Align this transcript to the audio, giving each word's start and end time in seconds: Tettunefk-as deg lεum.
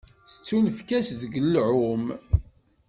Tettunefk-as 0.31 1.09
deg 1.21 1.33
lεum. 1.53 2.05